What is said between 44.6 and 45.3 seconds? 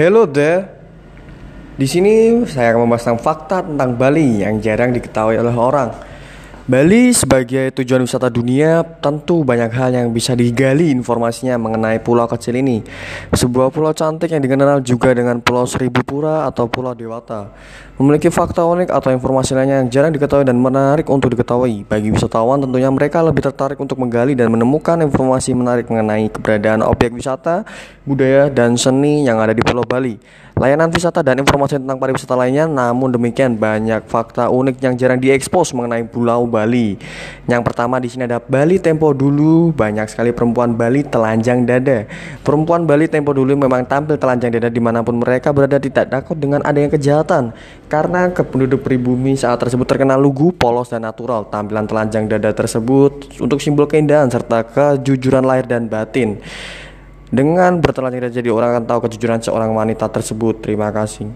di mana pun